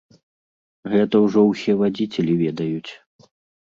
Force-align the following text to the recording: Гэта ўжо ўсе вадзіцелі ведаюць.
Гэта 0.95 1.15
ўжо 1.27 1.45
ўсе 1.51 1.79
вадзіцелі 1.85 2.33
ведаюць. 2.45 2.91